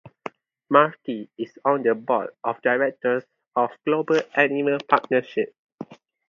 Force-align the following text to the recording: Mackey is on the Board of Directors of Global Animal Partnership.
Mackey 0.71 1.29
is 1.37 1.59
on 1.63 1.83
the 1.83 1.93
Board 1.93 2.31
of 2.43 2.59
Directors 2.63 3.23
of 3.55 3.69
Global 3.85 4.19
Animal 4.35 4.79
Partnership. 4.89 5.55